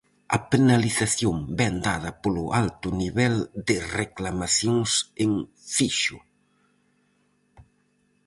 [0.35, 3.35] A penalización vén dada "polo alto nivel
[3.67, 4.91] de reclamacións
[5.23, 5.31] en
[5.75, 6.17] fixo".